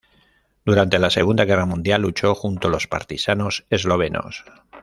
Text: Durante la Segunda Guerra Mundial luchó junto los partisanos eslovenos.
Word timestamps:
Durante 0.65 0.97
la 0.97 1.11
Segunda 1.11 1.45
Guerra 1.45 1.67
Mundial 1.67 2.01
luchó 2.01 2.33
junto 2.33 2.69
los 2.69 2.87
partisanos 2.87 3.67
eslovenos. 3.69 4.43